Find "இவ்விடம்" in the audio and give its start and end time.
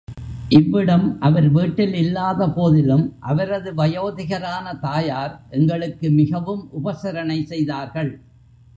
0.49-1.19